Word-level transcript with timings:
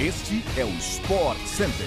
Este 0.00 0.42
é 0.56 0.64
o 0.64 0.70
Sport 0.78 1.38
Center. 1.40 1.86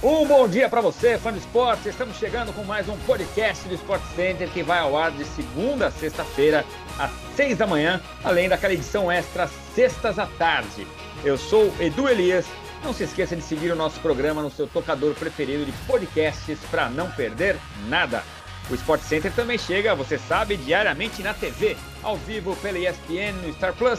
Um 0.00 0.24
bom 0.28 0.46
dia 0.46 0.68
para 0.68 0.80
você, 0.80 1.18
fã 1.18 1.32
do 1.32 1.38
esporte. 1.38 1.88
Estamos 1.88 2.16
chegando 2.18 2.52
com 2.52 2.62
mais 2.62 2.88
um 2.88 2.96
podcast 2.98 3.66
do 3.66 3.74
Sport 3.74 4.00
Center 4.14 4.48
que 4.48 4.62
vai 4.62 4.78
ao 4.78 4.96
ar 4.96 5.10
de 5.10 5.24
segunda 5.24 5.88
a 5.88 5.90
sexta-feira, 5.90 6.64
às 6.96 7.10
seis 7.34 7.58
da 7.58 7.66
manhã, 7.66 8.00
além 8.22 8.48
daquela 8.48 8.74
edição 8.74 9.10
extra, 9.10 9.48
sextas 9.74 10.20
à 10.20 10.26
tarde. 10.26 10.86
Eu 11.24 11.36
sou 11.36 11.74
Edu 11.80 12.08
Elias. 12.08 12.46
Não 12.84 12.92
se 12.94 13.02
esqueça 13.02 13.34
de 13.34 13.42
seguir 13.42 13.72
o 13.72 13.76
nosso 13.76 13.98
programa 13.98 14.40
no 14.40 14.52
seu 14.52 14.68
tocador 14.68 15.16
preferido 15.16 15.66
de 15.66 15.72
podcasts 15.88 16.60
para 16.70 16.88
não 16.88 17.10
perder 17.10 17.56
nada. 17.88 18.22
O 18.70 18.74
Sport 18.76 19.00
Center 19.00 19.32
também 19.32 19.58
chega, 19.58 19.96
você 19.96 20.16
sabe, 20.16 20.56
diariamente 20.56 21.24
na 21.24 21.34
TV, 21.34 21.76
ao 22.04 22.16
vivo 22.16 22.54
pela 22.62 22.78
ESPN 22.78 23.32
no 23.42 23.52
Star 23.52 23.72
Plus 23.72 23.98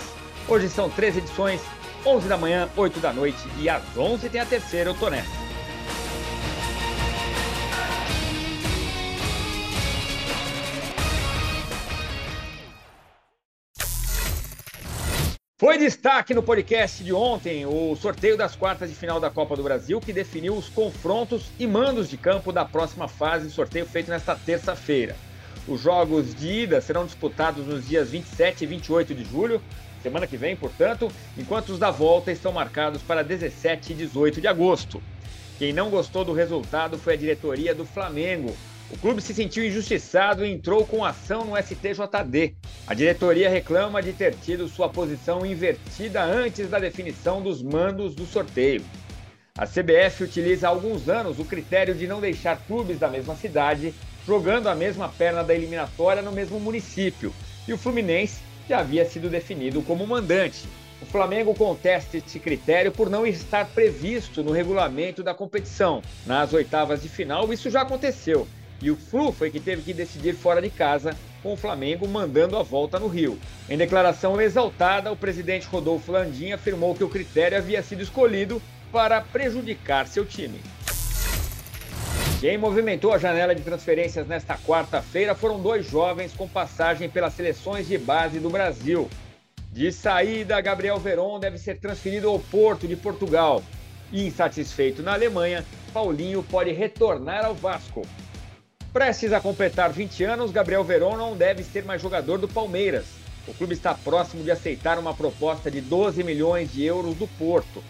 Hoje 0.51 0.67
são 0.67 0.89
três 0.89 1.15
edições, 1.15 1.61
11 2.03 2.27
da 2.27 2.35
manhã, 2.35 2.67
8 2.75 2.99
da 2.99 3.13
noite 3.13 3.37
e 3.59 3.69
às 3.69 3.83
11 3.95 4.27
tem 4.29 4.41
a 4.41 4.45
terceira, 4.47 4.89
eu 4.89 4.95
tô 4.95 5.07
nessa. 5.07 5.29
Foi 15.59 15.77
destaque 15.77 16.33
no 16.33 16.41
podcast 16.41 17.03
de 17.03 17.13
ontem 17.13 17.67
o 17.67 17.95
sorteio 17.95 18.35
das 18.35 18.55
quartas 18.55 18.89
de 18.89 18.95
final 18.95 19.19
da 19.19 19.29
Copa 19.29 19.55
do 19.55 19.61
Brasil, 19.61 20.01
que 20.01 20.11
definiu 20.11 20.55
os 20.55 20.67
confrontos 20.67 21.51
e 21.59 21.67
mandos 21.67 22.09
de 22.09 22.17
campo 22.17 22.51
da 22.51 22.65
próxima 22.65 23.07
fase, 23.07 23.51
sorteio 23.51 23.85
feito 23.85 24.09
nesta 24.09 24.35
terça-feira. 24.35 25.15
Os 25.67 25.79
jogos 25.79 26.33
de 26.33 26.47
ida 26.63 26.81
serão 26.81 27.05
disputados 27.05 27.67
nos 27.67 27.87
dias 27.87 28.09
27 28.09 28.63
e 28.63 28.67
28 28.67 29.13
de 29.13 29.23
julho, 29.23 29.61
semana 30.01 30.27
que 30.27 30.37
vem, 30.37 30.55
portanto, 30.55 31.11
enquanto 31.37 31.69
os 31.69 31.79
da 31.79 31.91
volta 31.91 32.31
estão 32.31 32.51
marcados 32.51 33.01
para 33.01 33.23
17 33.23 33.93
e 33.93 33.95
18 33.95 34.41
de 34.41 34.47
agosto. 34.47 35.01
Quem 35.57 35.73
não 35.73 35.89
gostou 35.89 36.23
do 36.23 36.33
resultado 36.33 36.97
foi 36.97 37.13
a 37.13 37.17
diretoria 37.17 37.75
do 37.75 37.85
Flamengo. 37.85 38.55
O 38.91 38.97
clube 38.97 39.21
se 39.21 39.33
sentiu 39.33 39.63
injustiçado 39.63 40.43
e 40.43 40.51
entrou 40.51 40.85
com 40.85 41.05
ação 41.05 41.45
no 41.45 41.55
STJD. 41.55 42.55
A 42.87 42.93
diretoria 42.93 43.49
reclama 43.49 44.01
de 44.01 44.13
ter 44.13 44.33
tido 44.35 44.67
sua 44.67 44.89
posição 44.89 45.45
invertida 45.45 46.23
antes 46.23 46.69
da 46.69 46.79
definição 46.79 47.41
dos 47.41 47.61
mandos 47.61 48.15
do 48.15 48.25
sorteio. 48.25 48.83
A 49.55 49.67
CBF 49.67 50.23
utiliza 50.23 50.67
há 50.67 50.69
alguns 50.69 51.09
anos 51.09 51.37
o 51.37 51.45
critério 51.45 51.93
de 51.93 52.07
não 52.07 52.21
deixar 52.21 52.57
clubes 52.65 52.97
da 52.97 53.09
mesma 53.09 53.35
cidade 53.35 53.93
jogando 54.25 54.67
a 54.67 54.75
mesma 54.75 55.09
perna 55.09 55.43
da 55.43 55.53
eliminatória 55.53 56.21
no 56.21 56.31
mesmo 56.31 56.59
município. 56.59 57.33
E 57.67 57.73
o 57.73 57.77
Fluminense 57.77 58.39
já 58.69 58.79
havia 58.79 59.03
sido 59.03 59.29
definido 59.29 59.81
como 59.81 60.05
mandante. 60.05 60.67
O 61.01 61.05
Flamengo 61.05 61.55
contesta 61.55 62.17
esse 62.17 62.39
critério 62.39 62.91
por 62.91 63.09
não 63.09 63.25
estar 63.25 63.65
previsto 63.65 64.43
no 64.43 64.51
regulamento 64.51 65.23
da 65.23 65.33
competição. 65.33 66.03
Nas 66.25 66.53
oitavas 66.53 67.01
de 67.01 67.09
final, 67.09 67.51
isso 67.51 67.69
já 67.69 67.81
aconteceu. 67.81 68.47
E 68.81 68.91
o 68.91 68.95
Flu 68.95 69.31
foi 69.31 69.49
que 69.49 69.59
teve 69.59 69.81
que 69.81 69.93
decidir 69.93 70.35
fora 70.35 70.61
de 70.61 70.69
casa, 70.69 71.17
com 71.41 71.53
o 71.53 71.57
Flamengo 71.57 72.07
mandando 72.07 72.57
a 72.57 72.63
volta 72.63 72.99
no 72.99 73.07
Rio. 73.07 73.39
Em 73.67 73.77
declaração 73.77 74.39
exaltada, 74.39 75.11
o 75.11 75.17
presidente 75.17 75.67
Rodolfo 75.67 76.11
Landim 76.11 76.51
afirmou 76.51 76.93
que 76.93 77.03
o 77.03 77.09
critério 77.09 77.57
havia 77.57 77.81
sido 77.81 78.03
escolhido 78.03 78.61
para 78.91 79.19
prejudicar 79.19 80.07
seu 80.07 80.25
time. 80.25 80.59
Quem 82.39 82.57
movimentou 82.57 83.11
a 83.11 83.17
janela 83.17 83.53
de 83.53 83.61
transferências 83.61 84.25
nesta 84.25 84.57
quarta-feira 84.57 85.35
foram 85.35 85.59
dois 85.59 85.85
jovens 85.85 86.33
com 86.33 86.47
passagem 86.47 87.09
pelas 87.09 87.33
seleções 87.33 87.85
de 87.85 87.97
base 87.97 88.39
do 88.39 88.49
Brasil. 88.49 89.09
De 89.73 89.91
saída, 89.91 90.61
Gabriel 90.61 90.97
Veron 90.97 91.37
deve 91.37 91.57
ser 91.57 91.81
transferido 91.81 92.29
ao 92.29 92.39
Porto 92.39 92.87
de 92.87 92.95
Portugal. 92.95 93.61
Insatisfeito 94.13 95.03
na 95.03 95.11
Alemanha, 95.11 95.65
Paulinho 95.93 96.41
pode 96.41 96.71
retornar 96.71 97.43
ao 97.43 97.53
Vasco. 97.53 98.07
Prestes 98.93 99.33
a 99.33 99.41
completar 99.41 99.91
20 99.91 100.23
anos, 100.23 100.51
Gabriel 100.51 100.85
Veron 100.85 101.17
não 101.17 101.35
deve 101.35 101.61
ser 101.61 101.83
mais 101.83 102.01
jogador 102.01 102.37
do 102.37 102.47
Palmeiras. 102.47 103.05
O 103.49 103.53
clube 103.53 103.73
está 103.73 103.93
próximo 103.93 104.45
de 104.45 104.51
aceitar 104.51 104.97
uma 104.97 105.13
proposta 105.13 105.69
de 105.69 105.81
12 105.81 106.23
milhões 106.23 106.71
de 106.71 106.85
euros 106.85 107.15
do 107.15 107.27
Porto. 107.27 107.83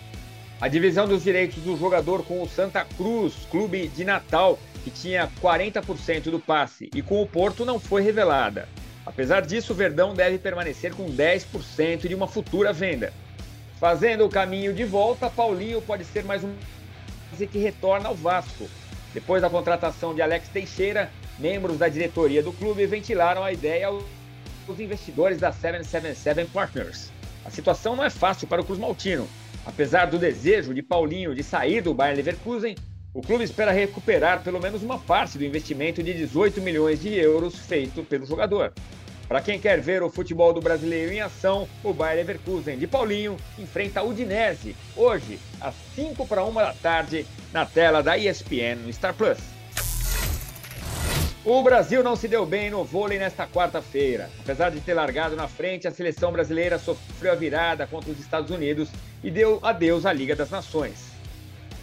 A 0.61 0.67
divisão 0.67 1.07
dos 1.07 1.23
direitos 1.23 1.63
do 1.63 1.77
jogador 1.77 2.21
com 2.25 2.41
o 2.41 2.49
Santa 2.49 2.83
Cruz, 2.83 3.33
clube 3.49 3.87
de 3.87 4.03
Natal, 4.03 4.59
que 4.83 4.89
tinha 4.89 5.29
40% 5.41 6.23
do 6.23 6.37
passe, 6.37 6.89
e 6.93 7.01
com 7.01 7.21
o 7.21 7.25
Porto 7.25 7.63
não 7.63 7.79
foi 7.79 8.01
revelada. 8.01 8.67
Apesar 9.05 9.41
disso, 9.41 9.71
o 9.71 9.75
Verdão 9.75 10.13
deve 10.13 10.37
permanecer 10.37 10.93
com 10.93 11.09
10% 11.09 12.09
de 12.09 12.13
uma 12.13 12.27
futura 12.27 12.73
venda. 12.73 13.13
Fazendo 13.79 14.25
o 14.25 14.29
caminho 14.29 14.73
de 14.73 14.83
volta, 14.83 15.29
Paulinho 15.29 15.81
pode 15.81 16.03
ser 16.03 16.25
mais 16.25 16.43
um 16.43 16.53
que 17.37 17.57
retorna 17.57 18.09
ao 18.09 18.15
Vasco. 18.15 18.69
Depois 19.13 19.41
da 19.41 19.49
contratação 19.49 20.13
de 20.13 20.21
Alex 20.21 20.49
Teixeira, 20.49 21.09
membros 21.39 21.77
da 21.77 21.87
diretoria 21.87 22.43
do 22.43 22.51
clube 22.51 22.85
ventilaram 22.85 23.45
a 23.45 23.53
ideia 23.53 23.87
aos 23.87 24.03
investidores 24.77 25.39
da 25.39 25.53
777 25.53 26.51
Partners. 26.51 27.13
A 27.45 27.49
situação 27.49 27.95
não 27.95 28.03
é 28.03 28.09
fácil 28.09 28.45
para 28.45 28.61
o 28.61 28.65
Cruz 28.65 28.77
Maltino, 28.77 29.25
Apesar 29.65 30.05
do 30.05 30.17
desejo 30.17 30.73
de 30.73 30.81
Paulinho 30.81 31.35
de 31.35 31.43
sair 31.43 31.81
do 31.81 31.93
Bayern 31.93 32.17
Leverkusen, 32.17 32.75
o 33.13 33.21
clube 33.21 33.43
espera 33.43 33.71
recuperar 33.71 34.43
pelo 34.43 34.59
menos 34.59 34.83
uma 34.83 34.97
parte 34.97 35.37
do 35.37 35.43
investimento 35.43 36.01
de 36.03 36.13
18 36.13 36.61
milhões 36.61 37.01
de 37.01 37.13
euros 37.13 37.57
feito 37.57 38.03
pelo 38.03 38.25
jogador. 38.25 38.73
Para 39.27 39.41
quem 39.41 39.59
quer 39.59 39.79
ver 39.79 40.01
o 40.01 40.09
futebol 40.09 40.51
do 40.51 40.59
brasileiro 40.59 41.13
em 41.13 41.21
ação, 41.21 41.67
o 41.83 41.93
Bayern 41.93 42.23
Leverkusen 42.23 42.77
de 42.77 42.87
Paulinho 42.87 43.37
enfrenta 43.59 43.99
a 43.99 44.03
Udinese 44.03 44.75
hoje 44.95 45.39
às 45.61 45.75
5 45.95 46.25
para 46.27 46.43
1 46.43 46.53
da 46.53 46.73
tarde 46.73 47.25
na 47.53 47.65
tela 47.65 48.01
da 48.01 48.17
ESPN 48.17 48.77
no 48.83 48.91
Star 48.93 49.13
Plus. 49.13 49.58
O 51.45 51.63
Brasil 51.63 52.03
não 52.03 52.17
se 52.17 52.27
deu 52.27 52.45
bem 52.45 52.69
no 52.69 52.83
vôlei 52.83 53.17
nesta 53.17 53.47
quarta-feira. 53.47 54.29
Apesar 54.41 54.69
de 54.71 54.81
ter 54.81 54.93
largado 54.93 55.37
na 55.37 55.47
frente, 55.47 55.87
a 55.87 55.91
seleção 55.91 56.33
brasileira 56.33 56.77
sofreu 56.77 57.31
a 57.31 57.35
virada 57.35 57.87
contra 57.87 58.11
os 58.11 58.19
Estados 58.19 58.51
Unidos 58.51 58.89
e 59.23 59.31
deu 59.31 59.57
adeus 59.63 60.05
à 60.05 60.11
Liga 60.11 60.35
das 60.35 60.49
Nações. 60.49 61.11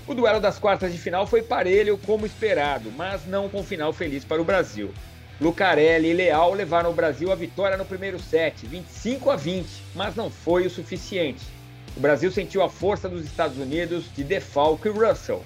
O 0.06 0.12
duelo 0.12 0.40
das 0.40 0.58
quartas 0.58 0.92
de 0.92 0.98
final 0.98 1.26
foi 1.26 1.40
parelho 1.40 1.98
como 2.04 2.26
esperado, 2.26 2.92
mas 2.92 3.26
não 3.26 3.48
com 3.48 3.64
final 3.64 3.94
feliz 3.94 4.26
para 4.26 4.42
o 4.42 4.44
Brasil. 4.44 4.92
Lucarelli 5.40 6.10
e 6.10 6.12
Leal 6.12 6.52
levaram 6.52 6.90
o 6.90 6.94
Brasil 6.94 7.32
à 7.32 7.34
vitória 7.34 7.78
no 7.78 7.84
primeiro 7.86 8.18
set, 8.18 8.66
25 8.66 9.30
a 9.30 9.36
20, 9.36 9.66
mas 9.94 10.14
não 10.14 10.30
foi 10.30 10.66
o 10.66 10.70
suficiente. 10.70 11.42
O 11.96 12.00
Brasil 12.00 12.30
sentiu 12.30 12.62
a 12.62 12.68
força 12.68 13.08
dos 13.08 13.24
Estados 13.24 13.56
Unidos 13.56 14.04
de 14.14 14.22
Defalco 14.22 14.86
e 14.86 14.90
Russell. 14.90 15.42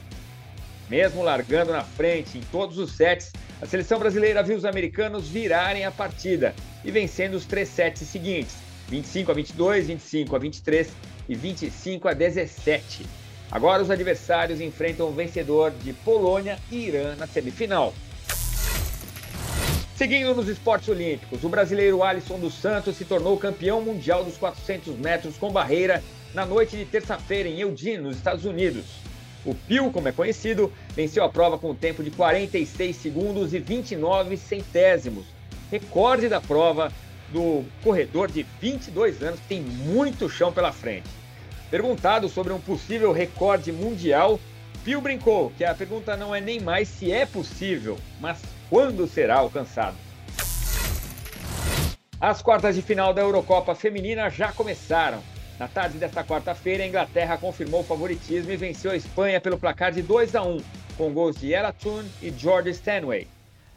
Mesmo 0.90 1.22
largando 1.22 1.70
na 1.70 1.84
frente 1.84 2.36
em 2.36 2.40
todos 2.50 2.76
os 2.76 2.96
sets, 2.96 3.32
a 3.62 3.66
seleção 3.66 4.00
brasileira 4.00 4.42
viu 4.42 4.56
os 4.56 4.64
americanos 4.64 5.28
virarem 5.28 5.84
a 5.84 5.90
partida 5.92 6.52
e 6.84 6.90
vencendo 6.90 7.34
os 7.34 7.44
três 7.44 7.68
sets 7.68 8.08
seguintes: 8.08 8.56
25 8.88 9.30
a 9.30 9.34
22, 9.34 9.86
25 9.86 10.34
a 10.34 10.38
23 10.40 10.88
e 11.28 11.34
25 11.36 12.08
a 12.08 12.12
17. 12.12 13.06
Agora 13.52 13.82
os 13.82 13.90
adversários 13.90 14.60
enfrentam 14.60 15.08
o 15.08 15.12
vencedor 15.12 15.70
de 15.70 15.92
Polônia 15.92 16.58
e 16.72 16.88
Irã 16.88 17.14
na 17.14 17.26
semifinal. 17.26 17.94
Seguindo 19.94 20.34
nos 20.34 20.48
esportes 20.48 20.88
olímpicos, 20.88 21.44
o 21.44 21.48
brasileiro 21.48 22.02
Alisson 22.02 22.38
dos 22.38 22.54
Santos 22.54 22.96
se 22.96 23.04
tornou 23.04 23.36
campeão 23.36 23.80
mundial 23.80 24.24
dos 24.24 24.38
400 24.38 24.96
metros 24.96 25.36
com 25.36 25.52
barreira 25.52 26.02
na 26.34 26.46
noite 26.46 26.76
de 26.76 26.84
terça-feira 26.84 27.48
em 27.48 27.60
Eugene, 27.60 27.98
nos 27.98 28.16
Estados 28.16 28.44
Unidos. 28.44 29.09
O 29.44 29.54
Pio, 29.54 29.90
como 29.90 30.08
é 30.08 30.12
conhecido, 30.12 30.72
venceu 30.94 31.24
a 31.24 31.28
prova 31.28 31.58
com 31.58 31.70
um 31.70 31.74
tempo 31.74 32.02
de 32.02 32.10
46 32.10 32.94
segundos 32.94 33.54
e 33.54 33.58
29 33.58 34.36
centésimos, 34.36 35.24
recorde 35.70 36.28
da 36.28 36.40
prova 36.40 36.92
do 37.32 37.64
corredor 37.82 38.30
de 38.30 38.44
22 38.60 39.22
anos 39.22 39.40
que 39.40 39.48
tem 39.48 39.60
muito 39.62 40.28
chão 40.28 40.52
pela 40.52 40.72
frente. 40.72 41.08
Perguntado 41.70 42.28
sobre 42.28 42.52
um 42.52 42.60
possível 42.60 43.12
recorde 43.12 43.72
mundial, 43.72 44.38
Pio 44.84 45.00
brincou 45.00 45.52
que 45.56 45.64
a 45.64 45.74
pergunta 45.74 46.16
não 46.16 46.34
é 46.34 46.40
nem 46.40 46.58
mais 46.58 46.88
se 46.88 47.12
é 47.12 47.24
possível, 47.24 47.96
mas 48.20 48.42
quando 48.68 49.06
será 49.06 49.36
alcançado. 49.36 49.96
As 52.20 52.42
quartas 52.42 52.74
de 52.74 52.82
final 52.82 53.14
da 53.14 53.22
Eurocopa 53.22 53.74
Feminina 53.74 54.28
já 54.28 54.52
começaram. 54.52 55.22
Na 55.60 55.68
tarde 55.68 55.98
desta 55.98 56.24
quarta-feira, 56.24 56.82
a 56.82 56.86
Inglaterra 56.86 57.36
confirmou 57.36 57.82
o 57.82 57.84
favoritismo 57.84 58.50
e 58.50 58.56
venceu 58.56 58.92
a 58.92 58.96
Espanha 58.96 59.38
pelo 59.38 59.58
placar 59.58 59.92
de 59.92 60.00
2 60.00 60.34
a 60.34 60.42
1, 60.42 60.58
com 60.96 61.12
gols 61.12 61.36
de 61.36 61.52
Ella 61.52 61.70
Toon 61.70 62.02
e 62.22 62.30
George 62.30 62.70
Stanway. 62.70 63.28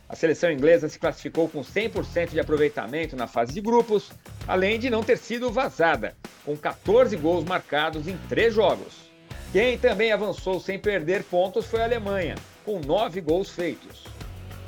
A 0.07 0.15
seleção 0.15 0.49
inglesa 0.49 0.87
se 0.87 0.97
classificou 0.97 1.49
com 1.49 1.59
100% 1.59 2.29
de 2.29 2.39
aproveitamento 2.39 3.17
na 3.17 3.27
fase 3.27 3.51
de 3.51 3.59
grupos, 3.59 4.13
além 4.47 4.79
de 4.79 4.89
não 4.89 5.03
ter 5.03 5.17
sido 5.17 5.51
vazada, 5.51 6.15
com 6.45 6.55
14 6.55 7.17
gols 7.17 7.43
marcados 7.43 8.07
em 8.07 8.17
três 8.29 8.53
jogos. 8.53 9.11
Quem 9.51 9.77
também 9.77 10.13
avançou 10.13 10.61
sem 10.61 10.79
perder 10.79 11.25
pontos 11.25 11.65
foi 11.65 11.81
a 11.81 11.83
Alemanha, 11.83 12.35
com 12.63 12.79
9 12.79 13.19
gols 13.19 13.49
feitos. 13.49 14.05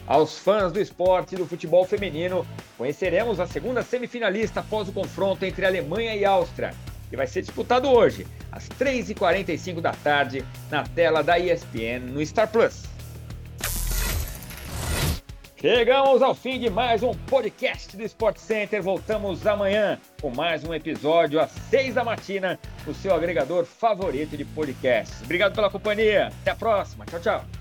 Aos 0.06 0.38
fãs 0.38 0.74
do 0.74 0.82
esporte 0.82 1.34
e 1.34 1.38
do 1.38 1.48
futebol 1.48 1.86
feminino, 1.86 2.46
conheceremos 2.78 3.40
a 3.40 3.48
segunda 3.48 3.84
semifinalista 3.84 4.60
após 4.60 4.90
o 4.90 4.92
confronto 4.92 5.46
entre 5.46 5.66
Alemanha 5.66 6.14
e 6.14 6.26
Áustria, 6.26 6.76
que 7.10 7.18
vai 7.18 7.28
ser 7.28 7.42
disputado 7.42 7.90
hoje, 7.90 8.26
às 8.52 8.68
3h45 8.70 9.82
da 9.82 9.92
tarde, 9.92 10.44
na 10.70 10.84
tela 10.84 11.22
da 11.24 11.38
ESPN 11.38 12.12
no 12.12 12.26
Star 12.26 12.48
Plus. 12.48 12.84
Chegamos 15.68 16.22
ao 16.22 16.36
fim 16.36 16.60
de 16.60 16.70
mais 16.70 17.02
um 17.02 17.12
podcast 17.14 17.98
do 17.98 18.04
Sport 18.04 18.38
Center. 18.38 18.84
Voltamos 18.84 19.48
amanhã 19.48 20.00
com 20.22 20.30
mais 20.30 20.64
um 20.64 20.74
episódio 20.74 21.40
às 21.40 21.50
seis 21.72 21.96
da 21.96 22.04
matina 22.04 22.60
no 22.86 22.94
seu 22.94 23.16
agregador 23.16 23.66
favorito 23.66 24.38
de 24.38 24.46
podcasts. 24.46 25.24
Obrigado 25.24 25.56
pela 25.56 25.70
companhia. 25.70 26.28
Até 26.42 26.52
a 26.52 26.56
próxima. 26.56 27.04
Tchau, 27.06 27.20
tchau. 27.20 27.55